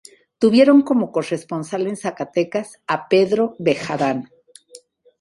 Tuvieron 0.39 0.81
como 0.81 1.11
corresponsal 1.11 1.85
en 1.85 1.95
Zacatecas 1.95 2.81
a 2.87 3.07
Pedro 3.07 3.55
Bejarano. 3.59 4.29